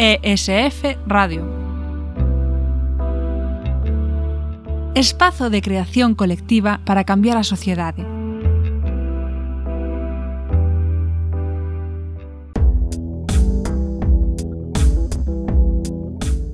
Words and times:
ESF 0.00 0.96
Radio. 1.08 1.44
Espazo 4.94 5.50
de 5.50 5.60
creación 5.60 6.14
colectiva 6.14 6.80
para 6.84 7.02
cambiar 7.02 7.36
a 7.36 7.42
sociedade. 7.42 8.06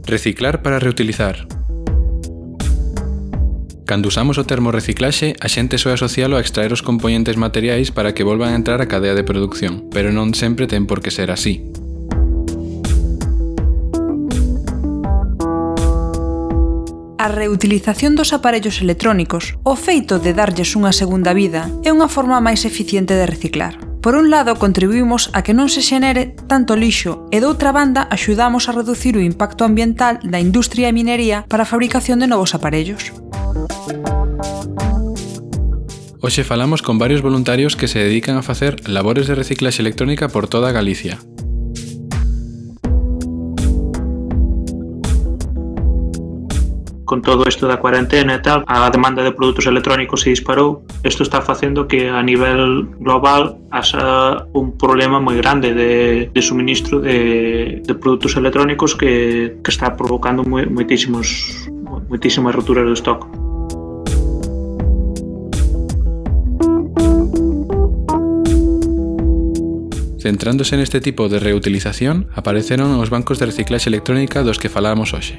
Reciclar 0.06 0.62
para 0.62 0.78
reutilizar. 0.78 1.46
Cando 3.84 4.08
usamos 4.08 4.38
o 4.38 4.48
termo 4.48 4.72
reciclaxe, 4.72 5.36
a 5.36 5.52
xente 5.52 5.76
soe 5.76 5.92
asocialo 5.92 6.40
a 6.40 6.40
extraer 6.40 6.72
os 6.72 6.80
componentes 6.80 7.36
materiais 7.36 7.92
para 7.92 8.16
que 8.16 8.24
volvan 8.24 8.56
a 8.56 8.56
entrar 8.56 8.80
á 8.80 8.88
cadea 8.88 9.12
de 9.12 9.28
produción, 9.28 9.92
pero 9.92 10.16
non 10.16 10.32
sempre 10.32 10.64
ten 10.64 10.88
por 10.88 11.04
que 11.04 11.12
ser 11.12 11.28
así. 11.28 11.83
a 17.24 17.28
reutilización 17.28 18.16
dos 18.16 18.34
aparellos 18.36 18.82
electrónicos, 18.84 19.56
o 19.64 19.80
feito 19.80 20.20
de 20.20 20.36
darlles 20.36 20.76
unha 20.76 20.92
segunda 20.92 21.32
vida, 21.32 21.72
é 21.80 21.88
unha 21.88 22.12
forma 22.12 22.36
máis 22.44 22.68
eficiente 22.68 23.16
de 23.16 23.24
reciclar. 23.24 23.80
Por 24.04 24.12
un 24.12 24.28
lado, 24.28 24.60
contribuímos 24.60 25.32
a 25.32 25.40
que 25.40 25.56
non 25.56 25.72
se 25.72 25.80
xenere 25.80 26.36
tanto 26.44 26.76
lixo 26.76 27.24
e 27.32 27.40
doutra 27.40 27.72
banda 27.72 28.04
axudamos 28.12 28.68
a 28.68 28.76
reducir 28.76 29.16
o 29.16 29.24
impacto 29.24 29.64
ambiental 29.64 30.20
da 30.20 30.36
industria 30.36 30.92
e 30.92 30.96
minería 30.96 31.48
para 31.48 31.64
a 31.64 31.70
fabricación 31.72 32.20
de 32.20 32.28
novos 32.28 32.52
aparellos. 32.52 33.08
Hoxe 36.20 36.44
falamos 36.44 36.84
con 36.84 37.00
varios 37.00 37.24
voluntarios 37.24 37.72
que 37.72 37.88
se 37.88 38.04
dedican 38.04 38.36
a 38.36 38.44
facer 38.44 38.84
labores 38.84 39.24
de 39.24 39.32
reciclaxe 39.32 39.80
electrónica 39.80 40.28
por 40.28 40.44
toda 40.44 40.76
Galicia. 40.76 41.16
con 47.04 47.22
todo 47.22 47.44
isto 47.46 47.68
da 47.68 47.78
cuarentena 47.78 48.36
e 48.36 48.40
tal, 48.40 48.64
a 48.66 48.88
demanda 48.90 49.22
de 49.22 49.32
produtos 49.32 49.66
electrónicos 49.66 50.24
se 50.24 50.30
disparou. 50.30 50.84
Isto 51.04 51.22
está 51.22 51.40
facendo 51.40 51.86
que 51.86 52.08
a 52.08 52.22
nivel 52.22 52.88
global 52.98 53.60
haxa 53.70 54.48
un 54.52 54.76
problema 54.76 55.20
moi 55.20 55.36
grande 55.36 55.76
de, 55.76 56.28
de 56.32 56.42
suministro 56.42 57.00
de, 57.00 57.84
de 57.84 57.94
produtos 57.94 58.36
electrónicos 58.36 58.96
que, 58.96 59.60
que 59.60 59.70
está 59.70 59.96
provocando 59.96 60.44
moitísimos, 60.44 61.68
moitísimas 62.08 62.54
roturas 62.54 62.88
do 62.88 62.96
stock. 62.96 63.44
Centrándose 70.24 70.80
neste 70.80 71.04
tipo 71.04 71.28
de 71.28 71.36
reutilización, 71.36 72.32
apareceron 72.32 72.96
os 72.96 73.12
bancos 73.12 73.36
de 73.36 73.44
reciclaxe 73.44 73.92
electrónica 73.92 74.40
dos 74.40 74.56
que 74.56 74.72
falábamos 74.72 75.12
hoxe, 75.12 75.36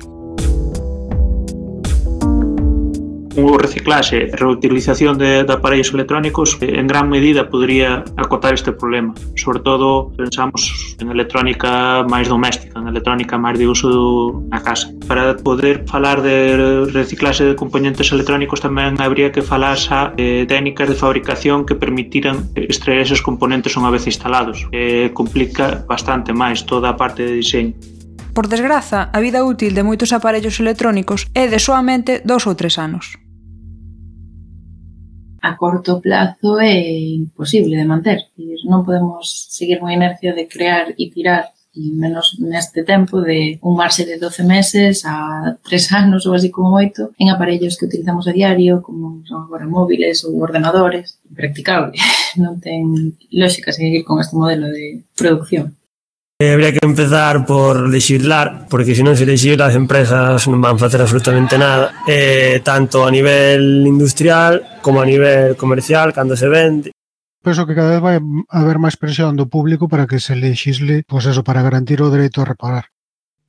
o 3.38 3.58
reciclaxe 3.58 4.31
e 4.31 4.36
reutilización 4.36 5.17
de, 5.17 5.44
de 5.44 5.53
aparellos 5.53 5.91
electrónicos 5.91 6.58
eh, 6.61 6.80
en 6.80 6.88
gran 6.88 7.09
medida 7.09 7.50
podría 7.50 8.03
acotar 8.16 8.53
este 8.53 8.72
problema. 8.72 9.14
Sobre 9.36 9.59
todo 9.59 10.11
pensamos 10.16 10.95
en 11.00 11.11
electrónica 11.11 12.03
máis 12.08 12.31
doméstica, 12.31 12.80
en 12.80 12.88
electrónica 12.88 13.36
máis 13.36 13.59
de 13.59 13.67
uso 13.67 14.44
na 14.47 14.64
casa. 14.64 14.92
Para 15.08 15.36
poder 15.36 15.83
falar 15.88 16.23
de 16.23 16.88
reciclaxe 16.92 17.44
de 17.44 17.55
componentes 17.55 18.11
electrónicos 18.16 18.64
tamén 18.64 18.95
habría 19.03 19.31
que 19.31 19.44
falar 19.44 19.75
xa 19.75 20.16
de 20.16 20.47
técnicas 20.47 20.88
de 20.88 20.95
fabricación 20.95 21.67
que 21.67 21.75
permitiran 21.75 22.47
extraer 22.55 23.03
esos 23.03 23.20
componentes 23.20 23.75
unha 23.75 23.92
vez 23.92 24.08
instalados. 24.08 24.64
Eh, 24.72 25.11
complica 25.11 25.83
bastante 25.83 26.31
máis 26.31 26.64
toda 26.64 26.92
a 26.92 26.95
parte 26.95 27.27
de 27.27 27.36
diseño. 27.44 27.75
Por 28.36 28.52
desgraza, 28.52 29.08
a 29.16 29.20
vida 29.23 29.47
útil 29.47 29.72
de 29.72 29.83
moitos 29.88 30.11
aparellos 30.11 30.59
electrónicos 30.59 31.27
é 31.31 31.47
de 31.47 31.55
soamente 31.55 32.20
dous 32.27 32.43
ou 32.43 32.55
tres 32.55 32.76
anos 32.76 33.24
a 35.45 35.58
corto 35.61 36.02
plazo 36.02 36.60
é 36.60 36.73
imposible 37.22 37.78
de 37.78 37.86
manter. 37.86 38.20
Non 38.66 38.86
podemos 38.88 39.26
seguir 39.54 39.78
unha 39.78 39.94
inercia 39.94 40.33
de 40.33 40.50
crear 40.50 40.86
e 40.98 41.04
tirar 41.14 41.54
e 41.76 41.92
menos 41.92 42.39
neste 42.39 42.83
tempo 42.83 43.22
de 43.22 43.60
un 43.61 43.76
marxe 43.76 44.08
de 44.08 44.17
12 44.17 44.44
meses 44.48 45.04
a 45.05 45.60
3 45.61 45.92
anos 46.02 46.26
ou 46.26 46.34
así 46.34 46.50
como 46.50 46.72
moito 46.72 47.11
en 47.20 47.28
aparellos 47.30 47.76
que 47.76 47.86
utilizamos 47.86 48.26
a 48.28 48.32
diario 48.32 48.82
como 48.82 49.22
son 49.28 49.44
agora 49.44 49.67
móviles 49.67 50.23
ou 50.23 50.39
ordenadores 50.39 51.20
impracticable 51.28 52.00
non 52.44 52.64
ten 52.64 53.20
lógica 53.28 53.76
seguir 53.76 54.08
con 54.08 54.23
este 54.23 54.39
modelo 54.39 54.72
de 54.72 55.04
producción 55.20 55.76
Eh, 56.38 56.52
habría 56.52 56.73
que 56.73 56.80
empezar 56.82 57.46
por 57.46 57.88
legislar, 57.88 58.68
porque 58.70 58.94
se 58.94 59.08
non 59.08 59.16
se 59.16 59.23
legisla 59.23 59.72
as 59.72 59.80
empresas 59.80 60.44
non 60.52 60.60
van 60.60 60.76
facer 60.76 61.00
absolutamente 61.00 61.56
nada, 61.56 62.04
eh, 62.12 62.60
tanto 62.60 63.08
a 63.08 63.10
nivel 63.10 63.88
industrial 63.88 64.84
como 64.84 65.00
a 65.00 65.08
nivel 65.08 65.56
comercial, 65.56 66.12
cando 66.12 66.36
se 66.36 66.52
vende. 66.52 66.92
Penso 67.40 67.64
que 67.64 67.72
cada 67.72 67.96
vez 67.96 68.04
vai 68.04 68.16
haber 68.52 68.84
máis 68.84 69.00
presión 69.00 69.40
do 69.40 69.48
público 69.48 69.88
para 69.88 70.12
que 70.12 70.20
se 70.20 70.36
lexisle, 70.36 71.08
pois 71.08 71.23
eso, 71.23 71.40
para 71.48 71.64
garantir 71.64 72.04
o 72.04 72.12
dereito 72.12 72.44
a 72.44 72.50
reparar. 72.52 72.92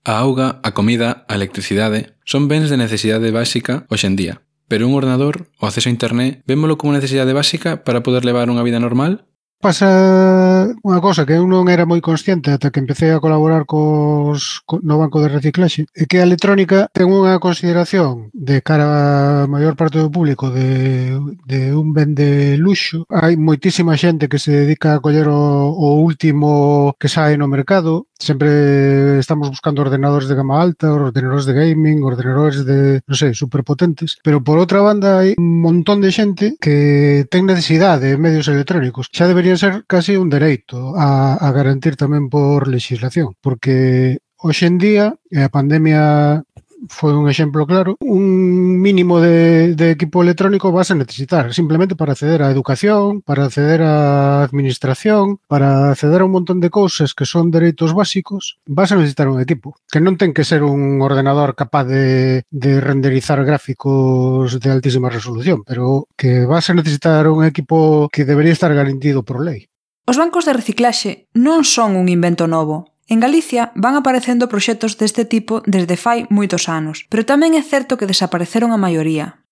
A 0.06 0.22
auga, 0.22 0.62
a 0.62 0.70
comida, 0.70 1.26
a 1.26 1.34
electricidade 1.34 2.14
son 2.22 2.46
bens 2.46 2.70
de 2.70 2.78
necesidade 2.78 3.34
básica 3.34 3.82
hoxe 3.90 4.06
en 4.06 4.14
día, 4.14 4.46
pero 4.70 4.86
un 4.86 4.94
ordenador, 4.94 5.50
o 5.58 5.66
acceso 5.66 5.90
a 5.90 5.94
internet, 5.98 6.46
vémolo 6.46 6.78
como 6.78 6.94
necesidade 6.94 7.34
básica 7.34 7.82
para 7.82 8.06
poder 8.06 8.22
levar 8.22 8.46
unha 8.46 8.62
vida 8.62 8.78
normal 8.78 9.26
pasa 9.66 10.70
unha 10.86 11.02
cosa 11.02 11.26
que 11.26 11.34
eu 11.34 11.42
non 11.42 11.66
era 11.66 11.90
moi 11.90 11.98
consciente 11.98 12.54
ata 12.54 12.70
que 12.70 12.78
empecé 12.78 13.10
a 13.10 13.18
colaborar 13.18 13.66
cos, 13.66 14.62
no 14.86 15.02
banco 15.02 15.18
de 15.18 15.26
reciclaxe, 15.26 15.90
é 15.90 16.06
que 16.06 16.22
a 16.22 16.26
electrónica 16.28 16.86
ten 16.94 17.10
unha 17.10 17.42
consideración 17.42 18.30
de 18.30 18.62
cara 18.62 19.42
a 19.42 19.50
maior 19.50 19.74
parte 19.74 19.98
do 19.98 20.06
público 20.06 20.54
de, 20.54 21.18
de 21.50 21.74
un 21.74 21.90
ben 21.90 22.14
de 22.14 22.54
luxo. 22.62 23.10
Hai 23.10 23.34
moitísima 23.34 23.98
xente 23.98 24.30
que 24.30 24.38
se 24.38 24.54
dedica 24.54 24.94
a 24.94 25.02
coller 25.02 25.26
o, 25.26 25.74
o 25.74 25.98
último 25.98 26.94
que 27.02 27.10
sae 27.10 27.34
no 27.34 27.50
mercado, 27.50 28.06
sempre 28.14 29.18
estamos 29.18 29.50
buscando 29.50 29.82
ordenadores 29.82 30.30
de 30.30 30.38
gama 30.38 30.62
alta, 30.62 30.94
ordenadores 30.94 31.42
de 31.42 31.58
gaming, 31.58 32.06
ordenadores 32.06 32.62
de, 32.62 33.02
non 33.02 33.18
sei, 33.18 33.34
superpotentes, 33.34 34.22
pero 34.22 34.38
por 34.46 34.62
outra 34.62 34.78
banda 34.78 35.26
hai 35.26 35.34
un 35.34 35.58
montón 35.58 35.98
de 35.98 36.14
xente 36.14 36.54
que 36.62 37.26
ten 37.26 37.50
necesidade 37.50 38.14
de 38.14 38.20
medios 38.22 38.46
electrónicos. 38.46 39.10
Xa 39.10 39.26
debería 39.26 39.55
ser 39.58 39.84
casi 39.86 40.16
un 40.16 40.28
dereito 40.28 40.94
a, 40.96 41.34
a 41.36 41.48
garantir 41.52 41.96
tamén 41.96 42.28
por 42.28 42.68
legislación, 42.68 43.34
porque 43.40 44.18
hoxe 44.36 44.68
en 44.68 44.76
día, 44.78 45.06
e 45.32 45.42
a 45.42 45.52
pandemia 45.52 46.44
foi 46.88 47.12
un 47.16 47.28
exemplo 47.28 47.66
claro, 47.66 47.96
un 48.00 48.80
mínimo 48.80 49.20
de, 49.20 49.74
de 49.74 49.90
equipo 49.90 50.22
electrónico 50.22 50.72
vas 50.72 50.90
a 50.90 50.94
necesitar, 50.94 51.52
simplemente 51.52 51.96
para 51.96 52.12
acceder 52.12 52.42
á 52.42 52.52
educación, 52.52 53.22
para 53.24 53.48
acceder 53.48 53.80
á 53.82 54.44
administración, 54.44 55.40
para 55.48 55.90
acceder 55.90 56.20
a 56.22 56.28
un 56.28 56.36
montón 56.36 56.60
de 56.60 56.70
cousas 56.70 57.14
que 57.16 57.24
son 57.24 57.50
dereitos 57.50 57.94
básicos, 57.94 58.58
vas 58.66 58.92
a 58.92 58.96
necesitar 58.96 59.28
un 59.28 59.40
equipo, 59.40 59.76
que 59.90 60.00
non 60.00 60.20
ten 60.20 60.36
que 60.36 60.44
ser 60.44 60.62
un 60.62 61.00
ordenador 61.00 61.56
capaz 61.56 61.88
de, 61.88 62.44
de 62.50 62.80
renderizar 62.80 63.40
gráficos 63.44 64.60
de 64.60 64.68
altísima 64.70 65.08
resolución, 65.08 65.64
pero 65.64 66.06
que 66.16 66.44
vas 66.44 66.68
a 66.70 66.76
necesitar 66.76 67.26
un 67.28 67.44
equipo 67.44 68.08
que 68.12 68.24
debería 68.24 68.52
estar 68.52 68.72
garantido 68.72 69.24
por 69.24 69.42
lei. 69.42 69.68
Os 70.06 70.16
bancos 70.16 70.46
de 70.46 70.54
reciclaxe 70.54 71.26
non 71.34 71.66
son 71.66 71.98
un 71.98 72.06
invento 72.06 72.46
novo, 72.46 72.94
En 73.06 73.20
Galicia 73.22 73.70
van 73.78 73.94
aparecendo 73.94 74.50
proxectos 74.50 74.98
deste 74.98 75.22
tipo 75.24 75.62
desde 75.62 75.94
fai 75.94 76.26
moitos 76.26 76.66
anos, 76.66 77.06
pero 77.06 77.22
tamén 77.22 77.54
é 77.54 77.62
certo 77.62 77.94
que 77.94 78.10
desapareceron 78.10 78.74
a 78.74 78.82
maioría, 78.82 79.45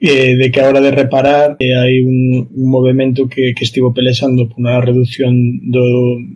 eh, 0.00 0.36
de 0.36 0.50
que 0.50 0.60
a 0.60 0.68
hora 0.68 0.80
de 0.80 0.90
reparar 0.90 1.56
eh, 1.60 1.76
hai 1.76 2.00
un, 2.00 2.48
un 2.48 2.68
movimento 2.72 3.28
que, 3.28 3.52
que 3.52 3.64
estivo 3.68 3.92
pelexando 3.92 4.48
por 4.48 4.64
unha 4.64 4.80
reducción 4.80 5.60
do, 5.68 5.84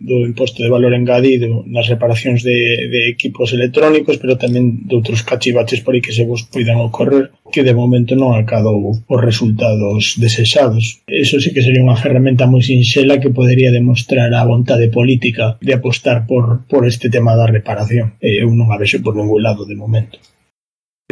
do 0.05 0.29
imposto 0.29 0.61
de 0.61 0.69
valor 0.69 0.93
engadido 0.93 1.65
nas 1.65 1.89
reparacións 1.89 2.45
de, 2.45 2.87
de 2.93 3.09
equipos 3.09 3.51
electrónicos, 3.57 4.21
pero 4.21 4.37
tamén 4.37 4.85
de 4.85 4.93
outros 4.93 5.25
cachivaches 5.25 5.81
por 5.81 5.97
aí 5.97 6.01
que 6.05 6.13
se 6.13 6.29
vos 6.29 6.45
poidan 6.45 6.77
ocorrer, 6.77 7.33
que 7.49 7.65
de 7.65 7.73
momento 7.73 8.13
non 8.13 8.37
acadou 8.37 8.93
os 8.93 9.19
resultados 9.21 10.13
desexados. 10.21 11.01
Eso 11.09 11.41
sí 11.41 11.49
que 11.49 11.65
sería 11.65 11.81
unha 11.81 11.97
ferramenta 11.97 12.45
moi 12.45 12.61
sinxela 12.61 13.17
que 13.17 13.33
podería 13.33 13.73
demostrar 13.73 14.29
a 14.29 14.45
vontade 14.45 14.93
política 14.93 15.57
de 15.57 15.73
apostar 15.73 16.29
por, 16.29 16.69
por 16.69 16.85
este 16.85 17.09
tema 17.09 17.33
da 17.33 17.49
reparación. 17.49 18.13
Eh, 18.21 18.45
eu 18.45 18.53
non 18.53 18.69
a 18.69 18.77
vexo 18.77 19.01
por 19.01 19.17
ningún 19.17 19.41
lado 19.41 19.65
de 19.65 19.73
momento 19.73 20.21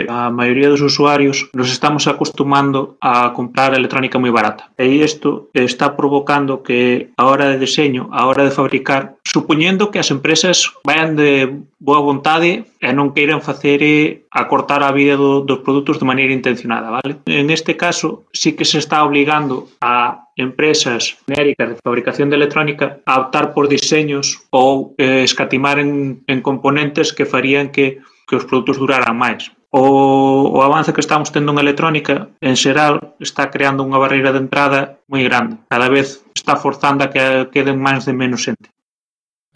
a 0.07 0.31
maioría 0.31 0.69
dos 0.69 0.81
usuarios 0.81 1.49
nos 1.53 1.69
estamos 1.69 2.07
acostumando 2.07 2.97
a 3.01 3.31
comprar 3.33 3.77
electrónica 3.77 4.17
moi 4.17 4.33
barata. 4.33 4.73
E 4.73 4.89
isto 4.89 5.53
está 5.53 5.93
provocando 5.93 6.65
que 6.65 7.13
a 7.13 7.29
hora 7.29 7.53
de 7.53 7.61
deseño, 7.61 8.09
a 8.09 8.25
hora 8.25 8.41
de 8.41 8.55
fabricar, 8.55 9.21
supoñendo 9.21 9.93
que 9.93 10.01
as 10.01 10.09
empresas 10.09 10.73
vayan 10.81 11.13
de 11.13 11.61
boa 11.77 12.01
vontade 12.01 12.65
e 12.81 12.89
non 12.89 13.13
queiran 13.13 13.45
facer 13.45 13.85
acortar 14.33 14.81
a 14.81 14.95
vida 14.95 15.13
do, 15.13 15.45
dos 15.45 15.61
produtos 15.61 16.01
de 16.01 16.09
maneira 16.09 16.33
intencionada, 16.33 16.89
vale? 16.89 17.21
En 17.29 17.53
este 17.53 17.77
caso, 17.77 18.25
sí 18.33 18.57
que 18.57 18.65
se 18.65 18.81
está 18.81 19.05
obligando 19.05 19.69
a 19.77 20.25
empresas 20.33 21.21
genéricas 21.29 21.69
de 21.69 21.81
fabricación 21.85 22.33
de 22.33 22.41
electrónica 22.41 23.05
a 23.05 23.29
optar 23.29 23.53
por 23.53 23.69
diseños 23.69 24.41
ou 24.49 24.97
eh, 24.97 25.21
escatimar 25.21 25.77
en, 25.77 26.25
en 26.25 26.41
componentes 26.41 27.13
que 27.13 27.29
farían 27.29 27.69
que 27.69 28.01
que 28.27 28.39
os 28.39 28.47
produtos 28.47 28.79
duraran 28.79 29.19
máis 29.19 29.51
o, 29.75 30.53
o 30.53 30.61
avance 30.61 30.93
que 30.93 31.01
estamos 31.01 31.31
tendo 31.31 31.51
en 31.51 31.57
electrónica 31.57 32.29
en 32.41 32.55
xeral 32.55 33.17
está 33.17 33.49
creando 33.49 33.81
unha 33.81 33.97
barreira 33.97 34.29
de 34.29 34.45
entrada 34.45 35.01
moi 35.09 35.25
grande. 35.25 35.57
Cada 35.65 35.89
vez 35.89 36.21
está 36.37 36.53
forzando 36.61 37.01
a 37.01 37.09
que 37.09 37.49
queden 37.49 37.81
máis 37.81 38.05
de 38.05 38.13
menos 38.13 38.45
xente. 38.45 38.69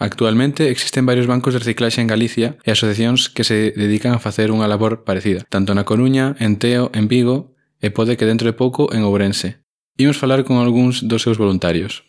Actualmente 0.02 0.74
existen 0.74 1.06
varios 1.06 1.30
bancos 1.30 1.54
de 1.54 1.62
reciclaxe 1.62 2.02
en 2.02 2.10
Galicia 2.10 2.58
e 2.66 2.74
asociacións 2.74 3.30
que 3.30 3.46
se 3.46 3.78
dedican 3.78 4.18
a 4.18 4.22
facer 4.22 4.50
unha 4.50 4.66
labor 4.66 5.06
parecida, 5.06 5.46
tanto 5.54 5.78
na 5.78 5.86
Coruña, 5.86 6.34
en 6.42 6.58
Teo, 6.58 6.90
en 6.98 7.06
Vigo 7.06 7.54
e 7.78 7.94
pode 7.94 8.18
que 8.18 8.26
dentro 8.26 8.50
de 8.50 8.58
pouco 8.58 8.90
en 8.90 9.06
Ourense. 9.06 9.62
Imos 10.02 10.18
falar 10.18 10.42
con 10.50 10.58
algúns 10.58 11.06
dos 11.06 11.22
seus 11.22 11.38
voluntarios. 11.38 12.07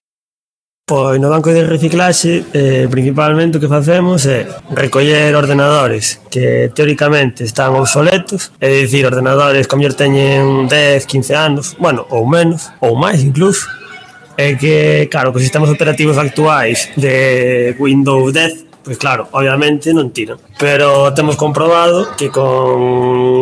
Pois 0.88 1.20
no 1.20 1.28
banco 1.28 1.52
de 1.52 1.68
reciclaxe, 1.68 2.48
eh, 2.54 2.88
principalmente 2.88 3.58
o 3.58 3.60
que 3.60 3.68
facemos 3.68 4.24
é 4.24 4.48
recoller 4.72 5.36
ordenadores 5.36 6.16
que 6.32 6.72
teóricamente 6.72 7.44
están 7.44 7.76
obsoletos, 7.76 8.56
é 8.56 8.72
dicir, 8.72 9.04
ordenadores 9.04 9.68
que 9.68 9.76
mellor 9.76 9.92
teñen 9.92 10.64
10, 10.64 11.04
15 11.04 11.36
anos, 11.36 11.76
bueno, 11.76 12.08
ou 12.08 12.24
menos, 12.24 12.72
ou 12.80 12.96
máis 12.96 13.20
incluso, 13.20 13.68
é 14.40 14.56
que, 14.56 15.12
claro, 15.12 15.28
que 15.28 15.36
os 15.36 15.44
sistemas 15.44 15.68
operativos 15.68 16.16
actuais 16.16 16.88
de 16.96 17.76
Windows 17.76 18.32
10 18.32 18.67
Pois 18.88 18.96
claro, 18.96 19.28
obviamente 19.36 19.92
non 19.92 20.16
tiran. 20.16 20.40
Pero 20.56 21.12
temos 21.12 21.36
comprobado 21.36 22.16
que 22.16 22.32
con 22.32 22.80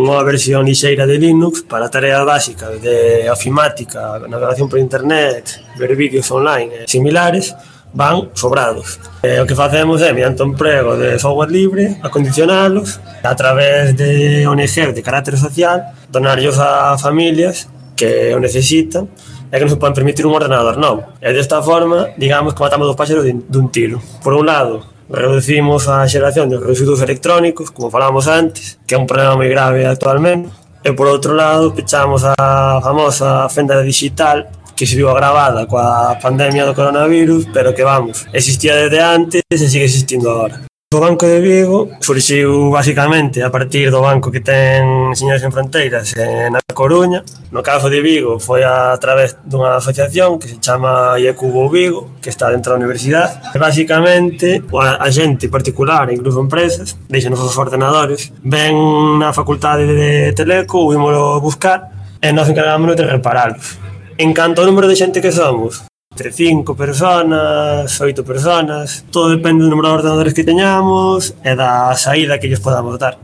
unha 0.02 0.19
versión 0.26 0.66
lixeira 0.66 1.06
de 1.06 1.22
Linux 1.22 1.62
para 1.62 1.87
tareas 1.87 2.26
básicas 2.26 2.82
de 2.82 3.31
ofimática, 3.31 4.26
navegación 4.26 4.66
por 4.66 4.82
internet, 4.82 5.62
ver 5.78 5.94
vídeos 5.94 6.26
online 6.34 6.82
e 6.82 6.90
similares, 6.90 7.54
van 7.94 8.34
sobrados. 8.34 8.98
E 9.22 9.38
o 9.38 9.46
que 9.46 9.54
facemos 9.54 10.02
é 10.02 10.10
mediante 10.10 10.43
un 10.43 10.58
prego 10.58 10.98
de 10.98 11.14
software 11.14 11.54
libre, 11.54 12.02
acondicionalos, 12.02 12.98
a 13.22 13.34
través 13.38 13.94
de 13.94 14.43
ONG 14.50 14.98
de 14.98 14.98
carácter 14.98 15.38
social, 15.38 15.94
donarlos 16.10 16.58
a 16.58 16.98
familias 16.98 17.70
que 17.94 18.34
o 18.34 18.43
necesitan 18.43 19.06
é 19.54 19.62
que 19.62 19.64
non 19.64 19.70
se 19.70 19.78
poden 19.78 19.94
permitir 19.94 20.26
un 20.26 20.34
ordenador 20.34 20.75
novo. 20.75 21.06
E 21.22 21.31
desta 21.31 21.62
forma, 21.62 22.10
digamos 22.19 22.50
que 22.50 22.66
matamos 22.66 22.90
dos 22.90 22.98
páxaros 22.98 23.22
dun 23.46 23.70
tiro. 23.70 24.02
Por 24.26 24.34
un 24.34 24.43
lado, 24.43 24.95
reducimos 25.08 25.88
a 25.88 26.06
xeración 26.08 26.50
de 26.50 26.58
residuos 26.58 27.03
electrónicos, 27.03 27.70
como 27.70 27.91
falamos 27.91 28.26
antes, 28.29 28.79
que 28.87 28.94
é 28.94 28.99
un 28.99 29.06
problema 29.06 29.38
moi 29.38 29.49
grave 29.49 29.87
actualmente, 29.87 30.50
e 30.82 30.93
por 30.94 31.06
outro 31.11 31.35
lado 31.35 31.75
pechamos 31.75 32.23
a 32.23 32.79
famosa 32.82 33.49
fenda 33.50 33.82
digital 33.82 34.47
que 34.76 34.85
se 34.85 34.94
viu 34.94 35.08
agravada 35.08 35.67
coa 35.67 36.14
pandemia 36.20 36.69
do 36.69 36.76
coronavirus, 36.76 37.49
pero 37.50 37.73
que 37.73 37.82
vamos, 37.82 38.29
existía 38.32 38.76
desde 38.76 39.00
antes 39.00 39.43
e 39.49 39.56
sigue 39.56 39.88
existindo 39.88 40.31
agora. 40.31 40.67
O 40.94 41.00
Banco 41.00 41.26
de 41.26 41.40
Vigo 41.40 41.90
surxiu 42.00 42.70
basicamente 42.70 43.42
a 43.42 43.50
partir 43.50 43.90
do 43.90 44.00
banco 44.00 44.30
que 44.30 44.38
ten 44.38 45.10
Señores 45.18 45.42
en 45.42 45.50
Fronteiras 45.50 46.14
na 46.14 46.62
Coruña. 46.72 47.26
No 47.50 47.58
caso 47.58 47.90
de 47.90 47.98
Vigo 47.98 48.38
foi 48.38 48.62
a 48.62 48.94
través 49.02 49.34
dunha 49.42 49.82
asociación 49.82 50.38
que 50.38 50.46
se 50.46 50.62
chama 50.62 51.18
IECUBO 51.18 51.66
Vigo, 51.74 52.16
que 52.22 52.30
está 52.30 52.54
dentro 52.54 52.70
da 52.70 52.78
universidade. 52.78 53.34
E 53.50 53.58
basicamente, 53.58 54.62
a, 54.78 55.02
a 55.02 55.10
xente 55.10 55.50
particular, 55.50 56.06
incluso 56.14 56.38
empresas, 56.38 56.94
deixan 57.10 57.34
os 57.34 57.58
ordenadores, 57.58 58.30
ven 58.46 59.18
na 59.18 59.34
facultade 59.34 59.90
de 59.90 60.38
Teleco, 60.38 60.86
o 60.86 60.94
ímolo 60.94 61.42
buscar, 61.42 62.14
e 62.22 62.30
nos 62.30 62.46
encargamos 62.46 62.94
de 62.94 63.10
repararlos. 63.10 63.74
En 64.22 64.30
canto 64.30 64.62
ao 64.62 64.70
número 64.70 64.86
de 64.86 64.94
xente 64.94 65.18
que 65.18 65.34
somos, 65.34 65.82
entre 66.16 66.32
5 66.32 66.74
personas, 66.74 68.00
8 68.00 68.24
personas, 68.24 69.04
todo 69.12 69.28
depende 69.28 69.60
do 69.60 69.68
número 69.68 69.92
de 69.92 69.96
ordenadores 70.00 70.32
que 70.32 70.48
teñamos 70.48 71.36
e 71.44 71.52
da 71.52 71.92
saída 71.92 72.40
que 72.40 72.48
lles 72.48 72.64
podamos 72.64 72.96
dar. 72.96 73.20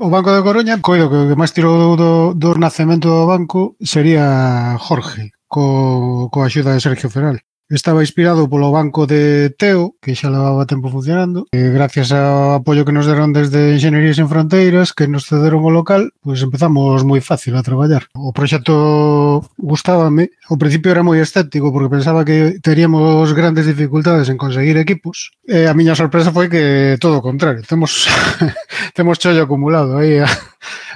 O 0.00 0.08
Banco 0.08 0.32
de 0.32 0.40
Coruña, 0.40 0.80
coido 0.80 1.12
que 1.12 1.20
o 1.20 1.28
que 1.28 1.36
máis 1.36 1.52
tirou 1.52 1.76
do, 1.76 1.90
do, 2.00 2.10
do 2.32 2.50
nacemento 2.56 3.12
do 3.12 3.28
banco 3.28 3.76
sería 3.84 4.80
Jorge, 4.80 5.36
co, 5.44 6.32
co 6.32 6.38
axuda 6.40 6.72
de 6.72 6.80
Sergio 6.80 7.12
Feral. 7.12 7.36
Estaba 7.72 8.04
inspirado 8.04 8.44
polo 8.44 8.68
banco 8.68 9.08
de 9.08 9.48
Teo, 9.56 9.96
que 10.04 10.12
xa 10.12 10.28
levaba 10.28 10.68
tempo 10.68 10.92
funcionando, 10.92 11.48
e 11.48 11.72
gracias 11.72 12.12
ao 12.12 12.60
apoio 12.60 12.84
que 12.84 12.92
nos 12.92 13.08
deron 13.08 13.32
desde 13.32 13.72
Enxenerías 13.72 14.20
en 14.20 14.28
Fronteiras, 14.28 14.92
que 14.92 15.08
nos 15.08 15.24
cederon 15.24 15.64
o 15.64 15.72
local, 15.72 16.12
pois 16.20 16.44
empezamos 16.44 17.08
moi 17.08 17.24
fácil 17.24 17.56
a 17.56 17.64
traballar. 17.64 18.04
O 18.12 18.36
proxecto 18.36 19.40
gustábame, 19.56 20.28
ao 20.52 20.60
principio 20.60 20.92
era 20.92 21.00
moi 21.00 21.16
escéptico, 21.24 21.72
porque 21.72 21.88
pensaba 21.88 22.20
que 22.20 22.60
teríamos 22.60 23.32
grandes 23.32 23.64
dificultades 23.64 24.28
en 24.28 24.36
conseguir 24.36 24.76
equipos, 24.76 25.32
e 25.48 25.64
a 25.64 25.72
miña 25.72 25.96
sorpresa 25.96 26.36
foi 26.36 26.52
que 26.52 27.00
todo 27.00 27.24
o 27.24 27.24
contrario, 27.24 27.64
temos, 27.64 28.04
temos 28.96 29.16
chollo 29.16 29.48
acumulado 29.48 29.96
aí 29.96 30.20
a, 30.20 30.28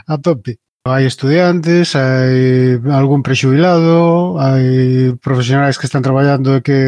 a 0.05 0.21
tope. 0.21 0.61
Hai 0.89 1.05
estudiantes, 1.05 1.93
hai 1.93 2.81
algún 2.89 3.21
prexubilado, 3.21 4.41
hai 4.41 5.13
profesionais 5.21 5.77
que 5.77 5.85
están 5.85 6.01
traballando 6.01 6.57
e 6.57 6.65
que 6.65 6.81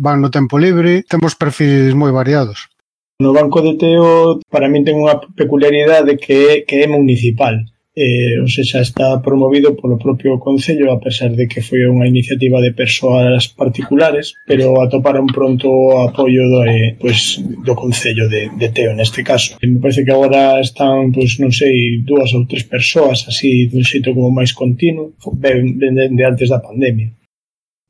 van 0.00 0.24
no 0.24 0.32
tempo 0.32 0.56
libre. 0.56 1.04
Temos 1.04 1.36
perfis 1.36 1.92
moi 1.92 2.08
variados. 2.08 2.72
No 3.20 3.36
Banco 3.36 3.60
de 3.60 3.76
Teo, 3.76 4.40
para 4.48 4.72
min 4.72 4.88
ten 4.88 4.96
unha 4.96 5.20
peculiaridade 5.36 6.16
que, 6.16 6.64
que 6.64 6.76
é 6.80 6.88
municipal 6.88 7.60
eh, 7.94 8.40
ou 8.40 8.48
seja, 8.48 8.80
está 8.80 9.20
promovido 9.20 9.76
polo 9.76 9.98
propio 9.98 10.40
Concello, 10.40 10.92
a 10.92 11.00
pesar 11.00 11.36
de 11.36 11.44
que 11.46 11.60
foi 11.60 11.84
unha 11.84 12.08
iniciativa 12.08 12.60
de 12.64 12.72
persoas 12.72 13.52
particulares, 13.52 14.32
pero 14.48 14.80
atoparon 14.80 15.28
pronto 15.28 15.68
o 15.68 16.08
apoio 16.08 16.48
do, 16.48 16.64
eh, 16.64 16.96
pues, 16.96 17.36
do 17.42 17.76
Concello 17.76 18.28
de, 18.32 18.48
de 18.56 18.68
Teo 18.72 18.96
neste 18.96 19.20
caso. 19.20 19.60
E 19.60 19.66
me 19.68 19.80
parece 19.80 20.04
que 20.04 20.12
agora 20.12 20.56
están, 20.60 21.12
pues, 21.12 21.36
non 21.36 21.52
sei, 21.52 22.00
dúas 22.00 22.32
ou 22.32 22.48
tres 22.48 22.64
persoas 22.64 23.28
así 23.28 23.68
dun 23.68 23.84
xeito 23.84 24.16
como 24.16 24.32
máis 24.32 24.56
continuo, 24.56 25.12
ben, 25.36 25.76
ben, 25.76 25.92
ben 25.92 26.16
de 26.16 26.24
antes 26.24 26.48
da 26.48 26.64
pandemia. 26.64 27.12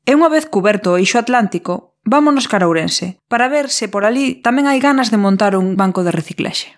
E 0.03 0.11
unha 0.11 0.27
vez 0.27 0.43
cuberto 0.51 0.93
o 0.93 0.99
eixo 0.99 1.15
atlántico, 1.15 1.95
vámonos 2.03 2.51
cara 2.51 2.67
Ourense, 2.67 3.23
para 3.31 3.47
ver 3.47 3.71
se 3.71 3.87
por 3.87 4.03
ali 4.03 4.43
tamén 4.43 4.67
hai 4.67 4.83
ganas 4.83 5.15
de 5.15 5.21
montar 5.21 5.55
un 5.55 5.79
banco 5.79 6.03
de 6.03 6.11
reciclaxe. 6.11 6.75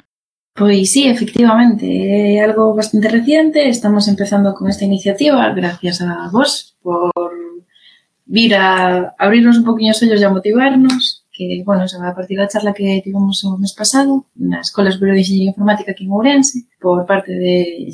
Pois 0.58 0.90
sí, 0.94 1.02
efectivamente, 1.16 1.86
é 2.38 2.40
algo 2.48 2.74
bastante 2.80 3.10
reciente, 3.18 3.68
estamos 3.68 4.08
empezando 4.08 4.54
con 4.56 4.70
esta 4.70 4.86
iniciativa 4.86 5.52
gracias 5.52 6.00
a 6.00 6.30
vos 6.32 6.78
por 6.82 7.12
vir 8.26 8.56
a 8.56 9.14
abrirnos 9.20 9.58
un 9.60 9.66
poquinho 9.66 9.92
os 9.92 10.02
ollos 10.02 10.22
e 10.22 10.26
a 10.26 10.32
motivarnos, 10.32 11.28
que, 11.36 11.62
bueno, 11.68 11.84
se 11.92 12.00
va 12.00 12.08
a 12.08 12.16
partir 12.16 12.38
da 12.40 12.48
charla 12.48 12.72
que 12.72 13.04
tivemos 13.04 13.44
o 13.44 13.60
mes 13.60 13.76
pasado 13.76 14.24
na 14.40 14.64
Escola 14.64 14.96
Superior 14.96 15.16
de 15.20 15.24
Ingeniería 15.28 15.52
Informática 15.52 15.92
aquí 15.92 16.08
en 16.08 16.16
Ourense, 16.16 16.64
por 16.80 17.04
parte 17.04 17.36
de 17.36 17.92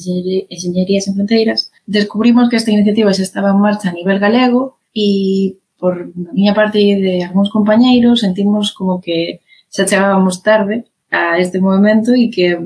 Engenyerías 0.53 1.10
en 1.10 1.15
Fronteiras, 1.18 1.74
descubrimos 1.89 2.46
que 2.46 2.62
esta 2.62 2.70
iniciativa 2.70 3.10
xa 3.18 3.25
estaba 3.25 3.50
en 3.50 3.58
marcha 3.58 3.89
a 3.89 3.98
nivel 3.98 4.22
galego 4.22 4.77
e 4.94 5.58
por 5.82 6.13
miña 6.13 6.53
parte 6.53 6.77
de 6.77 7.25
algúns 7.25 7.50
compañeiros 7.50 8.22
sentimos 8.22 8.70
como 8.70 9.01
que 9.01 9.41
xa 9.74 9.89
chegábamos 9.89 10.46
tarde 10.46 10.86
a 11.12 11.38
este 11.38 11.60
movimento 11.60 12.15
e 12.15 12.32
que, 12.32 12.58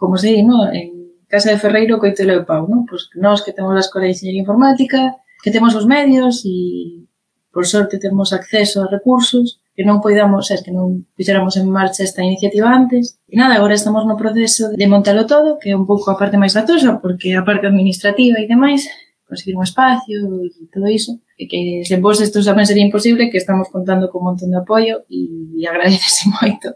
como 0.00 0.16
se 0.16 0.32
di, 0.32 0.42
no? 0.42 0.72
en 0.72 1.00
Casa 1.28 1.52
de 1.52 1.62
Ferreiro 1.62 2.00
coito 2.02 2.26
e 2.26 2.42
pau, 2.42 2.66
no? 2.66 2.82
Pois 2.88 3.06
nós 3.14 3.44
que 3.44 3.52
temos 3.52 3.76
a 3.76 3.84
Escola 3.84 4.08
de 4.08 4.16
Ingeniería 4.16 4.42
Informática, 4.42 5.14
que 5.44 5.52
temos 5.52 5.76
os 5.78 5.86
medios 5.86 6.42
e 6.44 7.06
por 7.52 7.66
sorte 7.66 8.02
temos 8.02 8.32
acceso 8.32 8.82
a 8.82 8.90
recursos 8.90 9.60
que 9.76 9.86
non 9.86 10.02
poidamos, 10.02 10.50
ser 10.50 10.60
que 10.66 10.74
non 10.74 11.06
fixéramos 11.14 11.54
en 11.54 11.70
marcha 11.70 12.02
esta 12.02 12.26
iniciativa 12.26 12.66
antes. 12.66 13.16
E 13.30 13.38
nada, 13.38 13.54
agora 13.54 13.78
estamos 13.78 14.02
no 14.04 14.18
proceso 14.18 14.74
de 14.74 14.86
montalo 14.90 15.24
todo, 15.30 15.56
que 15.62 15.70
é 15.70 15.78
un 15.78 15.86
pouco 15.86 16.10
a 16.10 16.18
parte 16.18 16.34
máis 16.34 16.58
latosa, 16.58 16.98
porque 16.98 17.32
a 17.38 17.46
parte 17.46 17.70
administrativa 17.70 18.42
e 18.42 18.50
demais, 18.50 18.90
conseguir 19.22 19.54
un 19.54 19.62
espacio 19.62 20.18
e 20.50 20.66
todo 20.66 20.90
iso, 20.90 21.22
e 21.38 21.46
que 21.46 21.86
sen 21.86 22.02
vos 22.02 22.18
isto 22.18 22.42
tamén 22.42 22.66
sería 22.66 22.82
imposible, 22.82 23.30
que 23.30 23.38
estamos 23.38 23.70
contando 23.70 24.10
con 24.10 24.26
un 24.26 24.34
montón 24.34 24.50
de 24.50 24.58
apoio 24.58 25.06
e 25.06 25.62
agradecese 25.62 26.26
moito 26.42 26.74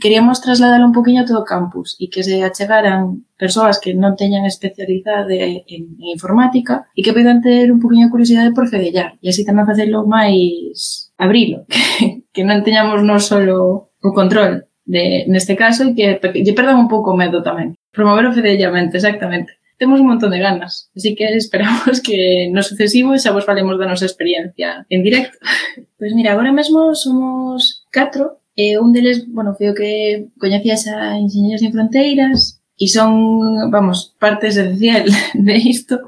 queríamos 0.00 0.40
trasladar 0.40 0.80
un 0.84 0.92
poquinho 0.92 1.22
a 1.22 1.26
todo 1.28 1.40
o 1.40 1.48
campus 1.48 1.96
e 2.00 2.08
que 2.08 2.24
se 2.24 2.40
achegaran 2.40 3.28
persoas 3.36 3.76
que 3.76 3.92
non 3.92 4.16
teñan 4.16 4.48
especialidade 4.48 5.36
en, 5.36 5.64
en 5.68 5.82
informática 6.00 6.88
e 6.96 7.04
que 7.04 7.12
poidan 7.12 7.44
ter 7.44 7.68
un 7.68 7.80
poquinho 7.80 8.08
de 8.08 8.14
curiosidade 8.14 8.56
por 8.56 8.68
fedellar 8.72 9.20
e 9.20 9.28
así 9.28 9.44
tamén 9.44 9.68
facelo 9.68 10.08
máis 10.08 11.12
abrilo, 11.20 11.64
que, 11.70 12.24
que 12.32 12.42
non 12.42 12.64
teñamos 12.64 13.04
non 13.04 13.20
solo 13.20 13.92
o 14.00 14.10
control 14.16 14.64
de, 14.84 15.28
neste 15.28 15.54
caso 15.54 15.84
e 15.84 15.94
que 15.94 16.18
lle 16.18 16.56
perdan 16.56 16.80
un 16.80 16.88
pouco 16.88 17.12
o 17.12 17.18
medo 17.18 17.44
tamén. 17.44 17.76
Promover 17.92 18.26
o 18.26 18.36
fedellamento, 18.36 18.96
exactamente. 18.96 19.60
Temos 19.76 20.00
un 20.00 20.08
montón 20.08 20.30
de 20.30 20.40
ganas, 20.40 20.90
así 20.96 21.14
que 21.14 21.28
esperamos 21.36 22.00
que 22.00 22.48
no 22.48 22.64
sucesivo 22.64 23.12
xa 23.20 23.34
vos 23.34 23.44
falemos 23.44 23.76
da 23.76 23.86
nosa 23.86 24.08
experiencia 24.08 24.88
en 24.88 25.04
directo. 25.04 25.36
Pois 26.00 26.10
pues 26.10 26.12
mira, 26.16 26.32
agora 26.32 26.50
mesmo 26.50 26.96
somos 26.96 27.86
catro 27.92 28.41
E 28.54 28.76
un 28.78 28.92
deles, 28.92 29.24
bueno, 29.32 29.56
foi 29.56 29.72
o 29.72 29.76
que 29.78 30.28
coñecía 30.36 30.76
xa 30.76 31.16
Enxeñeiros 31.16 31.60
Sin 31.62 31.72
Fronteiras, 31.72 32.62
e 32.82 32.86
son, 32.88 33.70
vamos, 33.70 34.14
parte 34.18 34.48
esencial 34.48 35.06
de 35.34 35.56
isto, 35.56 36.00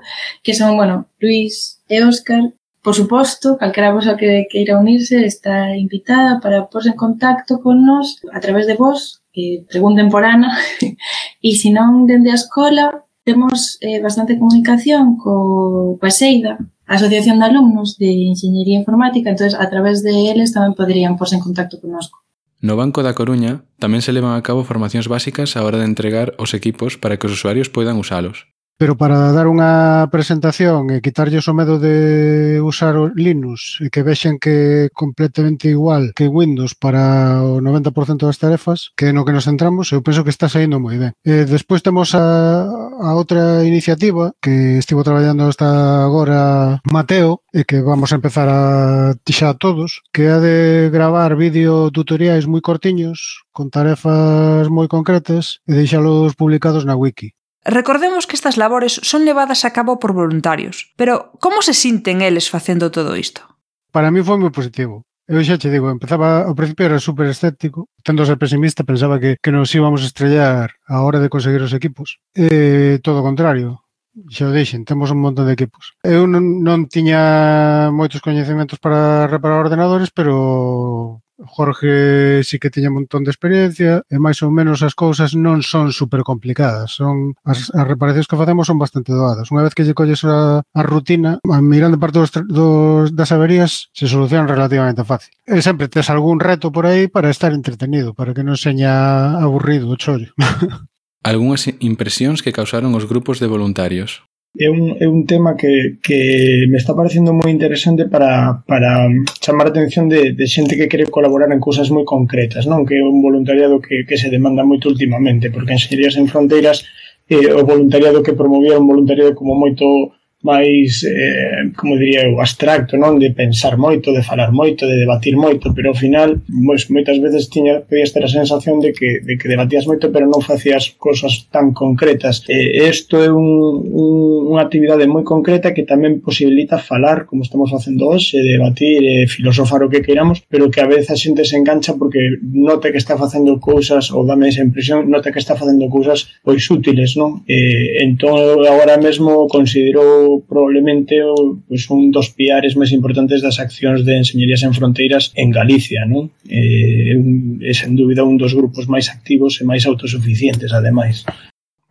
que 0.42 0.54
son, 0.54 0.76
bueno, 0.76 1.06
Luis 1.20 1.80
e 1.88 2.02
Óscar. 2.02 2.52
Por 2.84 2.94
suposto, 2.94 3.56
calquera 3.56 3.94
vosa 3.96 4.18
que 4.20 4.44
queira 4.50 4.78
unirse 4.78 5.24
está 5.24 5.72
invitada 5.76 6.40
para 6.42 6.68
porse 6.68 6.90
en 6.92 7.00
contacto 7.00 7.62
con 7.64 7.86
nos 7.86 8.20
a 8.36 8.40
través 8.40 8.66
de 8.66 8.74
vos, 8.74 9.22
que 9.32 9.64
pregunten 9.70 10.10
por 10.10 10.24
Ana, 10.24 10.52
e 11.48 11.50
se 11.56 11.70
non 11.72 12.04
dende 12.04 12.28
a 12.28 12.36
escola, 12.36 13.06
temos 13.24 13.78
eh, 13.80 14.04
bastante 14.04 14.36
comunicación 14.36 15.16
co 15.16 15.96
Paseida, 15.96 16.60
a 16.86 17.00
Asociación 17.00 17.40
de 17.40 17.46
Alumnos 17.48 17.96
de 17.96 18.12
Ingeniería 18.12 18.78
Informática, 18.82 19.30
entonces 19.30 19.56
a 19.56 19.70
través 19.72 20.02
de 20.04 20.28
eles 20.28 20.52
tamén 20.52 20.76
poderían 20.76 21.16
porse 21.16 21.36
en 21.36 21.44
contacto 21.46 21.80
connosco. 21.80 22.23
No 22.64 22.80
Banco 22.80 23.04
da 23.04 23.12
Coruña 23.12 23.68
tamén 23.76 24.00
se 24.00 24.16
levan 24.16 24.32
a 24.32 24.40
cabo 24.40 24.64
formacións 24.64 25.04
básicas 25.04 25.52
á 25.52 25.60
hora 25.68 25.76
de 25.76 25.84
entregar 25.84 26.32
os 26.40 26.56
equipos 26.56 26.96
para 26.96 27.20
que 27.20 27.28
os 27.28 27.36
usuarios 27.36 27.68
poidan 27.68 28.00
usalos. 28.00 28.53
Pero 28.76 28.98
para 28.98 29.30
dar 29.30 29.46
unha 29.46 30.02
presentación 30.10 30.90
e 30.90 30.98
quitarlles 30.98 31.46
o 31.46 31.54
medo 31.54 31.78
de 31.78 32.58
usar 32.58 32.98
o 32.98 33.06
Linux 33.14 33.78
e 33.78 33.86
que 33.86 34.02
vexen 34.02 34.42
que 34.42 34.90
é 34.90 34.90
completamente 34.90 35.70
igual 35.70 36.10
que 36.10 36.26
Windows 36.26 36.74
para 36.74 37.38
o 37.38 37.62
90% 37.62 38.26
das 38.26 38.42
tarefas, 38.42 38.90
que 38.98 39.14
no 39.14 39.22
que 39.22 39.30
nos 39.30 39.46
centramos, 39.46 39.94
eu 39.94 40.02
penso 40.02 40.26
que 40.26 40.34
está 40.34 40.50
saindo 40.50 40.82
moi 40.82 40.98
ben. 40.98 41.14
E 41.22 41.46
despois 41.46 41.86
temos 41.86 42.18
a, 42.18 42.66
a 42.98 43.14
outra 43.14 43.62
iniciativa 43.62 44.34
que 44.42 44.82
estivo 44.82 45.06
traballando 45.06 45.46
hasta 45.46 46.02
agora 46.02 46.82
Mateo 46.82 47.46
e 47.54 47.62
que 47.62 47.78
vamos 47.78 48.10
a 48.10 48.18
empezar 48.18 48.50
a 48.50 49.14
tixar 49.22 49.54
a 49.54 49.58
todos, 49.58 50.02
que 50.10 50.26
é 50.26 50.42
de 50.42 50.56
gravar 50.90 51.38
vídeo 51.38 51.94
tutoriais 51.94 52.50
moi 52.50 52.58
cortiños 52.58 53.46
con 53.54 53.70
tarefas 53.70 54.66
moi 54.66 54.90
concretas 54.90 55.62
e 55.70 55.78
deixalos 55.78 56.34
publicados 56.34 56.82
na 56.82 56.98
wiki. 56.98 57.38
Recordemos 57.64 58.26
que 58.28 58.36
estas 58.36 58.60
labores 58.60 59.00
son 59.02 59.24
levadas 59.24 59.64
a 59.64 59.72
cabo 59.72 59.98
por 59.98 60.12
voluntarios, 60.12 60.92
pero 61.00 61.32
como 61.40 61.64
se 61.64 61.72
sinten 61.72 62.20
eles 62.20 62.52
facendo 62.52 62.92
todo 62.92 63.16
isto? 63.16 63.40
Para 63.88 64.12
mí 64.12 64.20
foi 64.20 64.36
moi 64.36 64.52
positivo. 64.52 65.08
Eu 65.24 65.40
xa 65.40 65.56
che 65.56 65.72
digo, 65.72 65.88
empezaba 65.88 66.44
ao 66.44 66.52
principio 66.52 66.84
era 66.84 67.00
super 67.00 67.24
escéptico, 67.24 67.88
tendo 68.04 68.28
ser 68.28 68.36
pesimista 68.36 68.84
pensaba 68.84 69.16
que, 69.16 69.40
que 69.40 69.48
nos 69.48 69.72
íbamos 69.72 70.04
a 70.04 70.08
estrellar 70.12 70.76
a 70.84 71.00
hora 71.00 71.16
de 71.16 71.32
conseguir 71.32 71.64
os 71.64 71.72
equipos. 71.72 72.20
E 72.36 73.00
todo 73.00 73.24
o 73.24 73.26
contrario, 73.26 73.80
xa 74.28 74.44
o 74.44 74.52
deixen, 74.52 74.84
temos 74.84 75.08
un 75.08 75.24
montón 75.24 75.48
de 75.48 75.56
equipos. 75.56 75.96
Eu 76.04 76.28
non, 76.28 76.60
non 76.60 76.84
tiña 76.92 77.88
moitos 77.96 78.20
coñecementos 78.20 78.76
para 78.76 79.24
reparar 79.24 79.64
ordenadores, 79.64 80.12
pero 80.12 81.23
Jorge 81.38 82.42
sí 82.44 82.58
que 82.58 82.70
tiña 82.70 82.88
un 82.88 83.02
montón 83.02 83.24
de 83.24 83.30
experiencia 83.30 84.06
e 84.06 84.16
máis 84.22 84.38
ou 84.46 84.54
menos 84.54 84.86
as 84.86 84.94
cousas 84.94 85.34
non 85.34 85.66
son 85.66 85.90
super 85.90 86.22
complicadas. 86.22 86.94
Son 86.94 87.34
as, 87.42 87.74
as 87.74 87.84
reparacións 87.86 88.30
que 88.30 88.38
facemos 88.38 88.70
son 88.70 88.78
bastante 88.78 89.10
doadas. 89.10 89.50
Unha 89.50 89.66
vez 89.66 89.74
que 89.74 89.82
lle 89.82 89.98
colles 89.98 90.22
a, 90.22 90.62
a 90.62 90.82
rutina, 90.86 91.42
a 91.42 91.58
mirando 91.58 91.98
parte 91.98 92.22
dos, 92.22 92.30
dos, 92.46 93.10
das 93.10 93.34
averías, 93.34 93.90
se 93.90 94.06
solucionan 94.06 94.46
relativamente 94.46 95.02
fácil. 95.02 95.34
E 95.42 95.58
sempre 95.58 95.90
tes 95.90 96.06
algún 96.06 96.38
reto 96.38 96.70
por 96.70 96.86
aí 96.86 97.10
para 97.10 97.34
estar 97.34 97.50
entretenido, 97.50 98.14
para 98.14 98.30
que 98.30 98.46
non 98.46 98.54
seña 98.54 99.34
aburrido 99.42 99.90
o 99.90 99.98
chollo. 99.98 100.30
Algúnas 101.24 101.64
impresións 101.80 102.44
que 102.44 102.52
causaron 102.52 102.92
os 102.92 103.08
grupos 103.08 103.40
de 103.40 103.48
voluntarios 103.48 104.28
é 104.54 104.70
un, 104.70 104.94
é 105.02 105.06
un 105.10 105.26
tema 105.26 105.56
que, 105.56 105.98
que 105.98 106.66
me 106.70 106.78
está 106.78 106.94
parecendo 106.94 107.34
moi 107.34 107.50
interesante 107.50 108.06
para, 108.06 108.62
para 108.70 109.10
chamar 109.42 109.66
a 109.66 109.72
atención 109.74 110.06
de, 110.06 110.30
de 110.30 110.46
xente 110.46 110.78
que 110.78 110.86
quere 110.86 111.10
colaborar 111.10 111.50
en 111.50 111.58
cousas 111.58 111.90
moi 111.90 112.06
concretas, 112.06 112.70
non? 112.70 112.86
Que 112.86 112.98
é 112.98 113.02
un 113.02 113.18
voluntariado 113.18 113.82
que, 113.82 114.06
que 114.06 114.14
se 114.14 114.30
demanda 114.30 114.62
moito 114.62 114.86
últimamente, 114.86 115.50
porque 115.50 115.74
en 115.74 115.82
Serías 115.82 116.14
en 116.14 116.30
Fronteiras 116.30 116.86
eh, 117.26 117.50
o 117.50 117.66
voluntariado 117.66 118.22
que 118.22 118.38
promovía 118.38 118.78
un 118.78 118.86
voluntariado 118.86 119.34
como 119.34 119.58
moito 119.58 120.14
máis, 120.44 121.02
eh, 121.08 121.72
como 121.72 121.96
diría 121.96 122.28
eu, 122.28 122.36
abstracto, 122.36 123.00
non? 123.00 123.16
De 123.16 123.32
pensar 123.32 123.80
moito, 123.80 124.12
de 124.12 124.20
falar 124.20 124.52
moito, 124.52 124.84
de 124.84 125.00
debatir 125.00 125.40
moito, 125.40 125.72
pero 125.72 125.90
ao 125.90 125.98
final, 125.98 126.44
pois, 126.44 126.92
moitas 126.92 127.16
veces 127.16 127.48
tiña, 127.48 127.80
podías 127.80 128.12
ter 128.12 128.22
a 128.22 128.28
sensación 128.28 128.78
de 128.84 128.92
que, 128.92 129.24
de 129.24 129.40
que 129.40 129.48
debatías 129.48 129.88
moito, 129.88 130.12
pero 130.12 130.28
non 130.28 130.44
facías 130.44 130.92
cosas 131.00 131.48
tan 131.48 131.72
concretas. 131.72 132.44
E 132.44 132.84
eh, 132.84 132.92
isto 132.92 133.24
é 133.24 133.32
un, 133.32 133.48
un, 133.88 134.52
unha 134.52 134.60
actividade 134.60 135.08
moi 135.08 135.24
concreta 135.24 135.72
que 135.72 135.88
tamén 135.88 136.20
posibilita 136.20 136.76
falar, 136.76 137.24
como 137.24 137.40
estamos 137.40 137.72
facendo 137.72 138.12
hoxe, 138.12 138.36
debatir, 138.44 139.00
eh, 139.00 139.24
filosofar 139.24 139.80
o 139.80 139.88
que 139.88 140.04
queiramos, 140.04 140.44
pero 140.52 140.68
que 140.68 140.84
a 140.84 140.88
veces 140.88 141.08
a 141.08 141.16
xente 141.16 141.48
se 141.48 141.56
engancha 141.56 141.96
porque 141.96 142.20
nota 142.44 142.92
que 142.92 143.00
está 143.00 143.16
facendo 143.16 143.56
cousas, 143.56 144.12
ou 144.12 144.28
dame 144.28 144.52
esa 144.52 144.60
impresión, 144.60 145.08
nota 145.08 145.32
que 145.32 145.40
está 145.40 145.56
facendo 145.56 145.88
cousas 145.88 146.28
pois 146.44 146.60
útiles, 146.68 147.16
non? 147.16 147.40
Eh, 147.48 148.04
entón, 148.04 148.60
agora 148.60 149.00
mesmo 149.00 149.48
considero 149.48 150.33
probablemente 150.42 151.20
pues, 151.68 151.86
un 151.90 152.10
dos 152.10 152.30
piares 152.34 152.74
máis 152.74 152.90
importantes 152.90 153.44
das 153.44 153.62
accións 153.62 154.02
de 154.02 154.18
enseñerías 154.18 154.66
en 154.66 154.74
fronteiras 154.74 155.30
en 155.38 155.54
Galicia, 155.54 156.02
non? 156.08 156.34
Eh, 156.48 157.14
é 157.62 157.72
sen 157.76 157.94
dúbida 157.94 158.26
un 158.26 158.34
dos 158.34 158.56
grupos 158.56 158.90
máis 158.90 159.06
activos 159.12 159.60
e 159.60 159.68
máis 159.68 159.86
autosuficientes, 159.86 160.74
ademais. 160.74 161.22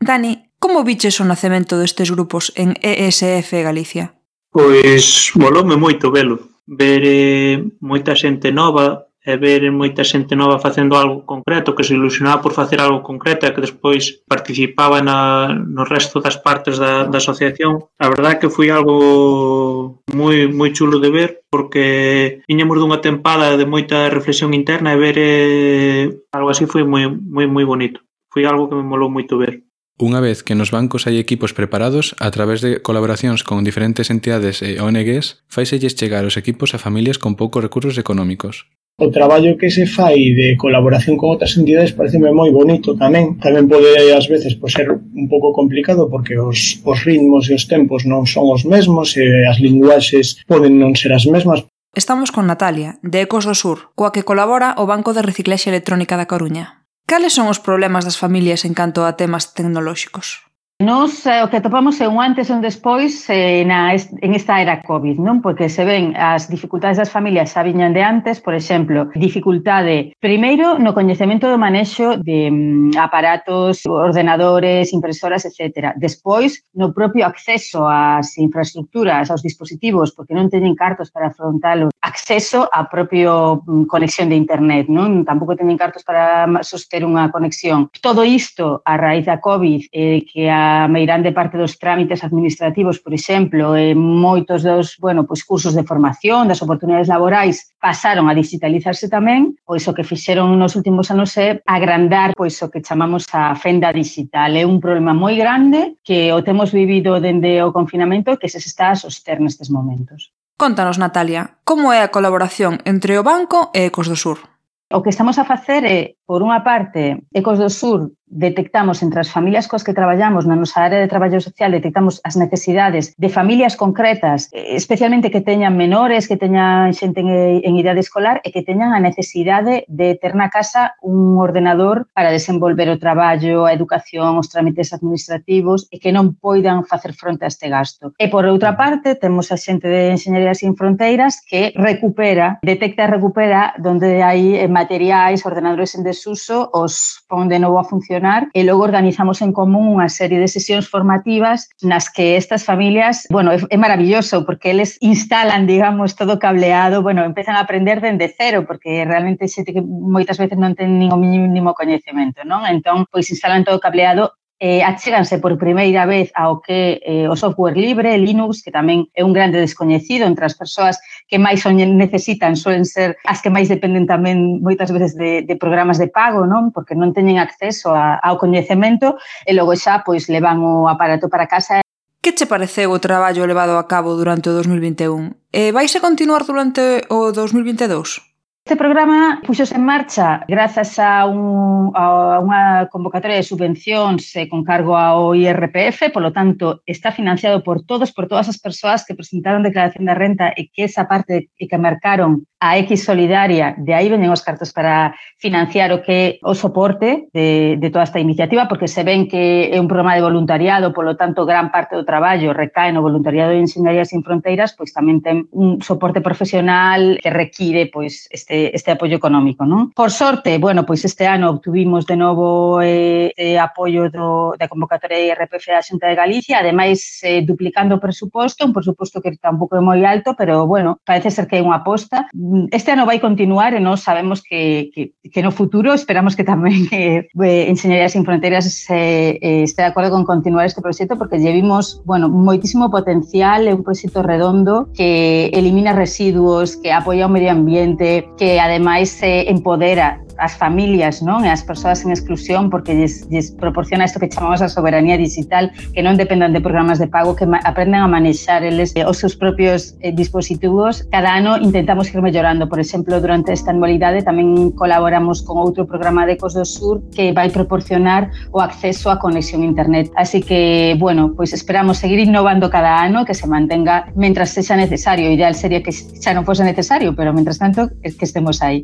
Dani, 0.04 0.52
como 0.60 0.84
viches 0.84 1.20
o 1.22 1.26
nacemento 1.26 1.80
destes 1.80 2.12
grupos 2.12 2.52
en 2.56 2.76
ESF 2.82 3.64
Galicia? 3.64 4.16
Pois 4.52 5.32
molome 5.36 5.76
moito 5.76 6.12
velo. 6.12 6.60
Ver 6.68 7.02
eh, 7.04 7.58
moita 7.80 8.16
xente 8.16 8.52
nova, 8.52 9.12
e 9.24 9.40
ver 9.40 9.72
moita 9.72 10.04
xente 10.04 10.36
nova 10.36 10.60
facendo 10.60 11.00
algo 11.00 11.24
concreto, 11.24 11.72
que 11.76 11.88
se 11.88 11.96
ilusionaba 11.96 12.44
por 12.44 12.52
facer 12.52 12.84
algo 12.84 13.00
concreto 13.00 13.48
e 13.48 13.56
que 13.56 13.64
despois 13.64 14.20
participaba 14.28 15.00
na, 15.00 15.48
no 15.56 15.88
resto 15.88 16.20
das 16.20 16.36
partes 16.36 16.76
da, 16.76 17.08
da 17.08 17.18
asociación. 17.24 17.88
A 18.04 18.12
verdad 18.12 18.36
que 18.36 18.52
foi 18.52 18.68
algo 18.68 20.04
moi, 20.12 20.52
moi 20.52 20.76
chulo 20.76 21.00
de 21.00 21.10
ver 21.10 21.30
porque 21.48 22.44
viñamos 22.52 22.76
dunha 22.76 23.00
tempada 23.00 23.56
de 23.56 23.64
moita 23.64 24.12
reflexión 24.12 24.52
interna 24.52 24.92
e 24.92 25.00
ver 25.00 25.16
eh, 25.16 26.04
algo 26.36 26.52
así 26.52 26.68
foi 26.68 26.84
moi, 26.84 27.08
moi, 27.08 27.48
moi 27.48 27.64
bonito. 27.64 28.04
Foi 28.28 28.44
algo 28.44 28.68
que 28.68 28.76
me 28.76 28.84
molou 28.84 29.08
moito 29.08 29.40
ver. 29.40 29.64
Unha 30.02 30.20
vez 30.20 30.42
que 30.42 30.58
nos 30.58 30.74
bancos 30.74 31.06
hai 31.08 31.16
equipos 31.16 31.56
preparados, 31.56 32.18
a 32.20 32.28
través 32.34 32.60
de 32.66 32.82
colaboracións 32.82 33.46
con 33.46 33.64
diferentes 33.64 34.12
entidades 34.12 34.60
e 34.66 34.82
ONGs, 34.82 35.46
faiselles 35.48 35.96
chegar 35.96 36.26
os 36.26 36.36
equipos 36.36 36.74
a 36.74 36.82
familias 36.82 37.22
con 37.22 37.38
poucos 37.40 37.64
recursos 37.64 37.96
económicos. 38.02 38.68
O 39.02 39.10
traballo 39.10 39.58
que 39.58 39.74
se 39.74 39.90
fai 39.90 40.38
de 40.38 40.54
colaboración 40.54 41.18
con 41.18 41.34
outras 41.34 41.58
entidades 41.58 41.98
pareceme 41.98 42.30
moi 42.30 42.54
bonito 42.54 42.94
tamén, 42.94 43.42
tamén 43.42 43.66
pode 43.66 43.90
ás 44.14 44.30
veces 44.30 44.54
pois 44.54 44.78
ser 44.78 44.86
un 44.94 45.26
pouco 45.26 45.50
complicado 45.50 46.14
porque 46.14 46.38
os, 46.38 46.78
os 46.86 47.02
ritmos 47.02 47.50
e 47.50 47.58
os 47.58 47.66
tempos 47.66 48.06
non 48.06 48.30
son 48.30 48.54
os 48.54 48.70
mesmos 48.70 49.18
e 49.18 49.50
as 49.50 49.58
linguaxes 49.58 50.46
poden 50.46 50.78
non 50.78 50.94
ser 50.94 51.10
as 51.10 51.26
mesmas. 51.26 51.66
Estamos 51.98 52.30
con 52.30 52.46
Natalia, 52.46 53.02
de 53.02 53.26
Ecos 53.26 53.50
do 53.50 53.58
Sur, 53.58 53.90
coa 53.98 54.14
que 54.14 54.22
colabora 54.22 54.78
o 54.78 54.86
Banco 54.86 55.18
de 55.18 55.26
Reciclaxe 55.26 55.74
Electrónica 55.74 56.14
da 56.14 56.30
Coruña. 56.30 56.86
Cales 57.10 57.34
son 57.34 57.50
os 57.50 57.58
problemas 57.58 58.06
das 58.06 58.22
familias 58.22 58.62
en 58.62 58.78
canto 58.78 59.10
a 59.10 59.18
temas 59.18 59.58
tecnolóxicos? 59.58 60.53
Nos 60.84 61.26
eh, 61.26 61.42
o 61.42 61.48
que 61.48 61.64
atopamos 61.64 61.96
é 62.02 62.12
un 62.12 62.20
antes 62.20 62.50
e 62.50 62.54
un 62.54 62.60
despois 62.60 63.24
eh, 63.32 63.64
na 63.64 63.96
en 63.96 64.32
esta 64.36 64.60
era 64.60 64.84
COVID, 64.84 65.16
non? 65.16 65.40
Porque 65.40 65.72
se 65.72 65.88
ven 65.88 66.12
as 66.20 66.52
dificultades 66.52 67.00
das 67.00 67.08
familias 67.08 67.56
xa 67.56 67.64
viñan 67.64 67.96
de 67.96 68.04
antes, 68.04 68.44
por 68.44 68.52
exemplo, 68.52 69.08
dificultade 69.16 70.12
primeiro 70.20 70.76
no 70.84 70.92
coñecemento 70.92 71.48
do 71.48 71.56
manexo 71.56 72.20
de 72.20 72.52
mm, 72.52 73.00
aparatos, 73.00 73.88
ordenadores, 73.88 74.92
impresoras, 74.92 75.48
etc. 75.48 75.96
Despois, 75.96 76.68
no 76.76 76.92
propio 76.92 77.24
acceso 77.32 77.88
ás 77.88 78.36
infraestructuras, 78.36 79.32
aos 79.32 79.40
dispositivos, 79.40 80.12
porque 80.12 80.36
non 80.36 80.52
teñen 80.52 80.76
cartos 80.76 81.16
para 81.16 81.32
afrontalo, 81.32 81.96
acceso 82.04 82.68
á 82.68 82.92
propio 82.92 83.64
mm, 83.64 83.88
conexión 83.88 84.28
de 84.28 84.36
internet, 84.36 84.92
non? 84.92 85.24
Tampouco 85.24 85.56
teñen 85.56 85.80
cartos 85.80 86.04
para 86.04 86.44
soster 86.60 87.08
unha 87.08 87.32
conexión. 87.32 87.88
Todo 88.04 88.28
isto 88.28 88.84
a 88.84 89.00
raíz 89.00 89.24
da 89.24 89.40
COVID, 89.40 89.88
eh, 89.96 90.28
que 90.28 90.52
a 90.52 90.73
a 90.74 90.88
meirande 90.88 91.32
parte 91.32 91.58
dos 91.58 91.78
trámites 91.78 92.24
administrativos, 92.24 92.98
por 92.98 93.14
exemplo, 93.14 93.78
e 93.78 93.94
moitos 93.94 94.66
dos, 94.66 94.98
bueno, 94.98 95.30
pois 95.30 95.46
cursos 95.46 95.78
de 95.78 95.86
formación, 95.86 96.50
das 96.50 96.66
oportunidades 96.66 97.08
laborais, 97.08 97.70
pasaron 97.78 98.26
a 98.26 98.34
digitalizarse 98.34 99.06
tamén, 99.06 99.54
pois 99.62 99.86
o 99.86 99.94
que 99.94 100.08
fixeron 100.08 100.58
nos 100.58 100.74
últimos 100.74 101.14
anos 101.14 101.38
é 101.38 101.62
agrandar 101.70 102.34
pois 102.34 102.58
o 102.66 102.74
que 102.74 102.82
chamamos 102.82 103.30
a 103.32 103.54
fenda 103.54 103.94
digital. 103.94 104.58
É 104.58 104.66
un 104.66 104.82
problema 104.82 105.14
moi 105.14 105.38
grande 105.38 106.02
que 106.02 106.34
o 106.34 106.42
temos 106.42 106.74
vivido 106.74 107.22
dende 107.22 107.62
o 107.62 107.70
confinamento 107.70 108.42
que 108.42 108.50
se 108.50 108.58
está 108.58 108.92
a 108.92 108.98
soster 108.98 109.38
nestes 109.38 109.70
momentos. 109.70 110.34
Contanos, 110.58 110.98
Natalia, 110.98 111.60
como 111.66 111.92
é 111.92 112.02
a 112.02 112.14
colaboración 112.14 112.80
entre 112.86 113.18
o 113.20 113.26
banco 113.26 113.70
e 113.74 113.90
Ecos 113.90 114.08
do 114.08 114.16
Sur? 114.16 114.54
O 114.94 115.02
que 115.02 115.10
estamos 115.10 115.42
a 115.42 115.46
facer 115.46 115.82
é 115.90 116.16
Por 116.26 116.40
unha 116.40 116.64
parte, 116.64 117.20
Ecos 117.36 117.60
do 117.60 117.68
Sur 117.68 118.16
detectamos 118.34 119.04
entre 119.04 119.20
as 119.20 119.30
familias 119.30 119.68
cos 119.68 119.84
que 119.84 119.94
traballamos 119.94 120.46
na 120.50 120.58
nosa 120.58 120.82
área 120.82 121.00
de 121.00 121.08
traballo 121.08 121.40
social, 121.40 121.72
detectamos 121.72 122.20
as 122.26 122.36
necesidades 122.36 123.14
de 123.18 123.30
familias 123.30 123.78
concretas, 123.78 124.50
especialmente 124.52 125.30
que 125.30 125.42
teñan 125.42 125.78
menores, 125.78 126.28
que 126.28 126.38
teñan 126.38 126.94
xente 126.98 127.22
en 127.22 127.74
idade 127.78 128.02
escolar 128.02 128.42
e 128.42 128.50
que 128.50 128.66
teñan 128.66 128.98
a 128.98 129.00
necesidade 129.00 129.86
de 129.88 130.18
ter 130.18 130.34
na 130.34 130.50
casa 130.50 130.98
un 131.06 131.38
ordenador 131.38 132.10
para 132.14 132.34
desenvolver 132.34 132.90
o 132.90 132.98
traballo, 132.98 133.70
a 133.70 133.74
educación, 133.74 134.42
os 134.42 134.50
trámites 134.50 134.92
administrativos 134.94 135.86
e 135.94 136.02
que 136.02 136.10
non 136.10 136.34
poidan 136.34 136.84
facer 136.90 137.14
fronte 137.14 137.46
a 137.46 137.52
este 137.54 137.70
gasto. 137.70 138.18
E 138.18 138.28
por 138.34 138.50
outra 138.50 138.74
parte, 138.74 139.14
temos 139.14 139.54
a 139.54 139.58
xente 139.62 139.86
de 139.86 140.18
Enxeñería 140.18 140.58
Sin 140.58 140.74
Fronteiras 140.74 141.38
que 141.46 141.70
recupera, 141.78 142.58
detecta 142.66 143.06
e 143.06 143.14
recupera 143.14 143.78
donde 143.78 144.26
hai 144.26 144.66
materiais, 144.66 145.46
ordenadores 145.46 145.94
en 145.94 146.02
desuso 146.14 146.70
os 146.72 147.26
pon 147.26 147.50
de 147.50 147.58
novo 147.58 147.82
a 147.82 147.90
funcionar 147.90 148.54
e 148.54 148.62
logo 148.62 148.86
organizamos 148.86 149.42
en 149.42 149.50
común 149.50 149.98
unha 149.98 150.08
serie 150.08 150.38
de 150.38 150.46
sesións 150.46 150.86
formativas 150.86 151.74
nas 151.82 152.14
que 152.14 152.38
estas 152.38 152.62
familias, 152.62 153.26
bueno, 153.34 153.50
é, 153.50 153.58
é 153.58 153.78
maravilloso 153.82 154.46
porque 154.46 154.70
eles 154.70 155.02
instalan, 155.02 155.66
digamos, 155.66 156.14
todo 156.14 156.38
cableado, 156.38 157.02
bueno, 157.02 157.26
empezan 157.26 157.58
a 157.58 157.66
aprender 157.66 157.98
dende 158.00 158.30
cero 158.30 158.70
porque 158.70 159.02
realmente 159.10 159.50
xente 159.50 159.74
que 159.74 159.82
moitas 159.82 160.38
veces 160.38 160.56
non 160.62 160.78
ten 160.78 161.02
nin 161.02 161.10
o 161.10 161.18
mínimo 161.18 161.74
coñecemento, 161.74 162.46
non? 162.46 162.64
Entón, 162.70 163.10
pois 163.10 163.26
instalan 163.34 163.66
todo 163.66 163.82
cableado 163.82 164.38
eh, 164.64 164.82
achéganse 164.82 165.44
por 165.44 165.60
primeira 165.60 166.08
vez 166.08 166.32
ao 166.40 166.64
que 166.64 167.04
eh, 167.04 167.28
o 167.28 167.36
software 167.36 167.76
libre, 167.76 168.16
Linux, 168.16 168.64
que 168.64 168.72
tamén 168.72 169.12
é 169.12 169.20
un 169.20 169.36
grande 169.36 169.60
descoñecido 169.60 170.24
entre 170.24 170.48
as 170.48 170.56
persoas 170.56 170.96
que 171.28 171.36
máis 171.36 171.68
o 171.68 171.72
necesitan, 171.76 172.56
suelen 172.56 172.88
ser 172.88 173.20
as 173.28 173.44
que 173.44 173.52
máis 173.52 173.68
dependen 173.68 174.08
tamén 174.08 174.64
moitas 174.64 174.88
veces 174.96 175.20
de, 175.20 175.44
de 175.44 175.60
programas 175.60 176.00
de 176.00 176.08
pago, 176.08 176.48
non? 176.48 176.72
Porque 176.72 176.96
non 176.96 177.12
teñen 177.12 177.44
acceso 177.44 177.92
a, 177.92 178.16
ao 178.24 178.40
coñecemento 178.40 179.20
e 179.44 179.52
logo 179.52 179.76
xa 179.76 180.00
pois 180.08 180.32
levan 180.32 180.64
o 180.64 180.88
aparato 180.88 181.28
para 181.28 181.52
casa 181.52 181.84
Que 182.24 182.32
che 182.32 182.48
pareceu 182.48 182.96
o 182.96 183.04
traballo 183.04 183.44
levado 183.44 183.76
a 183.76 183.84
cabo 183.84 184.16
durante 184.16 184.48
o 184.48 184.56
2021? 184.56 185.52
E 185.52 185.68
eh, 185.68 185.72
vais 185.76 185.92
a 185.92 186.00
continuar 186.00 186.48
durante 186.48 187.04
o 187.12 187.36
2022? 187.36 188.33
Este 188.66 188.78
programa 188.78 189.42
puxose 189.46 189.76
en 189.76 189.84
marcha 189.84 190.46
grazas 190.48 190.98
a, 190.98 191.28
un, 191.28 191.92
a 192.00 192.40
unha 192.40 192.88
convocatoria 192.88 193.36
de 193.36 193.44
subvencións 193.44 194.24
eh, 194.40 194.48
con 194.48 194.64
cargo 194.64 194.96
ao 194.96 195.36
IRPF, 195.36 196.16
polo 196.16 196.32
tanto, 196.32 196.80
está 196.88 197.12
financiado 197.12 197.60
por 197.60 197.84
todos, 197.84 198.16
por 198.16 198.32
todas 198.32 198.48
as 198.48 198.64
persoas 198.64 199.04
que 199.04 199.20
presentaron 199.20 199.68
declaración 199.68 200.08
da 200.08 200.16
renta 200.16 200.56
e 200.56 200.72
que 200.72 200.88
esa 200.88 201.12
parte 201.12 201.52
que 201.60 201.76
marcaron 201.76 202.48
a 202.64 202.78
X 202.78 203.04
Solidaria, 203.04 203.76
de 203.78 203.94
aí 203.94 204.08
venen 204.08 204.32
os 204.32 204.40
cartos 204.40 204.72
para 204.72 205.12
financiar 205.36 205.92
o 205.92 206.00
que 206.00 206.40
o 206.40 206.56
soporte 206.56 207.28
de, 207.36 207.76
de 207.76 207.90
toda 207.92 208.08
esta 208.08 208.24
iniciativa, 208.24 208.72
porque 208.72 208.88
se 208.88 209.04
ven 209.04 209.28
que 209.28 209.68
é 209.68 209.76
un 209.84 209.92
programa 209.92 210.16
de 210.16 210.24
voluntariado, 210.24 210.96
polo 210.96 211.20
tanto, 211.20 211.44
gran 211.44 211.76
parte 211.76 212.00
do 212.00 212.08
traballo 212.08 212.56
recae 212.56 212.96
no 212.96 213.04
voluntariado 213.04 213.52
de 213.52 213.60
Enxeñarías 213.60 214.16
sin 214.16 214.24
Fronteiras, 214.24 214.72
pois 214.80 214.96
tamén 214.96 215.20
ten 215.20 215.52
un 215.52 215.84
soporte 215.84 216.24
profesional 216.24 217.20
que 217.20 217.28
require 217.28 217.92
pois 217.92 218.32
este, 218.32 218.72
este 218.72 218.96
apoio 218.96 219.20
económico. 219.20 219.68
Non? 219.68 219.92
Por 219.92 220.16
sorte, 220.16 220.56
bueno, 220.56 220.88
pois 220.88 221.04
este 221.04 221.28
ano 221.28 221.52
obtuvimos 221.52 222.08
de 222.08 222.16
novo 222.16 222.80
eh, 222.80 223.36
eh 223.36 223.60
apoio 223.60 224.08
do, 224.08 224.56
da 224.56 224.72
convocatoria 224.72 225.20
de 225.20 225.36
RPF 225.36 225.68
da 225.68 225.84
Xunta 225.84 226.08
de 226.08 226.16
Galicia, 226.16 226.64
ademais 226.64 227.20
eh, 227.28 227.44
duplicando 227.44 228.00
o 228.00 228.04
presuposto, 228.04 228.64
un 228.64 228.72
presuposto 228.72 229.20
que 229.20 229.36
tampouco 229.36 229.76
é 229.76 229.84
moi 229.84 230.00
alto, 230.08 230.32
pero 230.40 230.64
bueno, 230.64 231.04
parece 231.04 231.28
ser 231.28 231.44
que 231.52 231.60
é 231.60 231.66
unha 231.66 231.84
aposta 231.84 232.32
Este 232.72 232.92
ano 232.92 233.06
vai 233.06 233.20
continuar 233.20 233.74
e 233.74 233.82
sabemos 233.98 234.42
que, 234.42 234.92
que, 234.94 235.14
que 235.26 235.42
no 235.42 235.50
futuro 235.50 235.94
esperamos 235.94 236.38
que 236.38 236.46
tamén 236.46 236.86
eh, 236.94 237.26
Enseñaría 237.66 238.10
Sin 238.14 238.22
Fronteiras 238.22 238.86
eh, 238.94 239.42
eh, 239.42 239.66
de 239.66 239.84
acordo 239.84 240.14
con 240.14 240.24
continuar 240.24 240.70
este 240.70 240.82
proxecto 240.82 241.18
porque 241.18 241.42
lle 241.42 241.50
vimos, 241.50 242.06
bueno, 242.06 242.30
moitísimo 242.30 242.94
potencial, 242.94 243.66
un 243.74 243.82
proxecto 243.82 244.22
redondo 244.22 244.94
que 244.94 245.50
elimina 245.50 245.98
residuos, 245.98 246.78
que 246.78 246.94
apoia 246.94 247.26
o 247.26 247.34
medio 247.34 247.50
ambiente, 247.50 248.30
que 248.38 248.62
ademais 248.62 249.10
se 249.10 249.50
empodera 249.50 250.22
as 250.38 250.56
familias 250.58 251.22
non 251.22 251.46
e 251.46 251.50
as 251.50 251.62
persoas 251.62 252.02
en 252.06 252.10
exclusión 252.10 252.70
porque 252.70 252.98
lles, 252.98 253.30
lles 253.30 253.54
proporciona 253.54 254.06
isto 254.06 254.20
que 254.20 254.30
chamamos 254.30 254.62
a 254.62 254.70
soberanía 254.70 255.18
digital 255.18 255.70
que 255.94 256.02
non 256.02 256.18
dependan 256.18 256.54
de 256.54 256.62
programas 256.62 256.98
de 256.98 257.08
pago 257.08 257.38
que 257.38 257.46
aprenden 257.46 258.02
a 258.02 258.10
manexar 258.10 258.66
eles 258.66 258.94
eh, 258.98 259.06
seus 259.14 259.38
propios 259.38 259.96
eh, 260.02 260.12
dispositivos. 260.12 261.06
Cada 261.14 261.38
ano 261.38 261.62
intentamos 261.62 262.10
ir 262.10 262.20
mellorando 262.22 262.43
por 262.70 262.80
exemplo 262.80 263.22
durante 263.22 263.54
esta 263.54 263.72
anualidade 263.72 264.20
tamén 264.22 264.76
colaboramos 264.76 265.42
con 265.48 265.64
outro 265.64 265.88
programa 265.88 266.28
de 266.28 266.36
Ecos 266.36 266.52
do 266.52 266.68
Sur 266.68 267.00
que 267.16 267.32
vai 267.32 267.48
proporcionar 267.48 268.30
o 268.52 268.60
acceso 268.60 269.08
a 269.08 269.16
conexión 269.16 269.64
internet 269.64 270.12
así 270.20 270.44
que 270.44 270.96
bueno, 271.00 271.32
pois 271.32 271.56
esperamos 271.56 272.04
seguir 272.04 272.20
innovando 272.20 272.68
cada 272.68 273.00
ano 273.00 273.24
que 273.24 273.34
se 273.34 273.48
mantenga 273.48 274.12
mentras 274.20 274.52
sexa 274.52 274.76
necesario 274.76 275.32
ideal 275.32 275.56
sería 275.56 275.80
que 275.80 275.96
xa 275.96 276.36
non 276.36 276.44
fose 276.44 276.68
necesario 276.68 277.16
pero 277.16 277.32
mentras 277.32 277.58
tanto 277.64 277.88
es 278.04 278.20
que 278.20 278.28
estemos 278.28 278.60
aí 278.60 278.84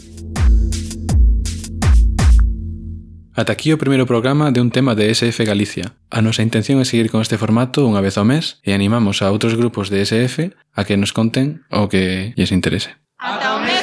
Ata 3.39 3.53
aquí 3.53 3.71
o 3.71 3.79
primeiro 3.79 4.03
programa 4.03 4.51
de 4.51 4.59
un 4.59 4.67
tema 4.67 4.95
de 4.99 5.15
SF 5.15 5.47
Galicia. 5.47 5.95
A 6.11 6.19
nosa 6.19 6.43
intención 6.43 6.83
é 6.83 6.85
seguir 6.85 7.07
con 7.07 7.23
este 7.23 7.39
formato 7.39 7.87
unha 7.87 8.03
vez 8.03 8.19
ao 8.19 8.27
mes 8.27 8.59
e 8.67 8.75
animamos 8.75 9.23
a 9.23 9.31
outros 9.31 9.55
grupos 9.55 9.87
de 9.87 10.03
SF 10.03 10.51
a 10.75 10.83
que 10.83 10.99
nos 10.99 11.15
conten 11.15 11.63
o 11.71 11.87
que 11.87 12.35
lles 12.35 12.51
interese. 12.51 12.99
Até 13.19 13.49
o 13.51 13.59
meio 13.59 13.78